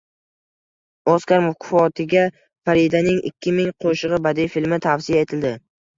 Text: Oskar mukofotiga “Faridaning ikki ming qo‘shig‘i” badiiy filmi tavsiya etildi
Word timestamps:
Oskar 1.11 1.43
mukofotiga 1.47 2.23
“Faridaning 2.69 3.19
ikki 3.31 3.53
ming 3.59 3.69
qo‘shig‘i” 3.87 4.21
badiiy 4.29 4.53
filmi 4.55 4.81
tavsiya 4.87 5.23
etildi 5.29 5.55